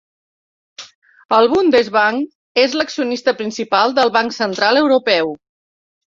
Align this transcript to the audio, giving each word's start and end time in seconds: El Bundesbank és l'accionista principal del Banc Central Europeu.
El 1.37 1.49
Bundesbank 1.51 2.63
és 2.63 2.73
l'accionista 2.81 3.35
principal 3.43 3.95
del 4.01 4.13
Banc 4.19 4.37
Central 4.41 4.83
Europeu. 4.85 5.33